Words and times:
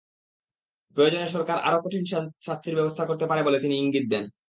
প্রয়োজনে 0.97 1.27
সরকার 1.27 1.57
আরও 1.67 1.79
কঠিন 1.83 2.03
শাস্তির 2.45 2.77
ব্যবস্থা 2.77 3.03
করতে 3.05 3.25
পারে 3.27 3.41
বলে 3.43 3.57
তিনি 3.59 3.75
ইঙ্গিত 3.77 4.05
দেন। 4.09 4.25